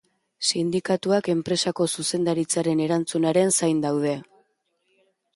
Sindikatuak 0.51 1.27
enpresako 1.33 1.85
zuzendaritzaren 1.99 2.81
erantzunaren 2.85 3.53
zain 3.61 3.83
daude. 3.85 4.15